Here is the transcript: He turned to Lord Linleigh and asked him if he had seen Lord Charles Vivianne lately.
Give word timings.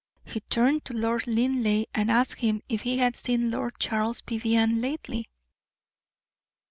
He 0.25 0.39
turned 0.39 0.83
to 0.85 0.93
Lord 0.95 1.27
Linleigh 1.27 1.85
and 1.93 2.09
asked 2.09 2.39
him 2.39 2.63
if 2.67 2.81
he 2.81 2.97
had 2.97 3.15
seen 3.15 3.51
Lord 3.51 3.77
Charles 3.77 4.21
Vivianne 4.21 4.79
lately. 4.81 5.29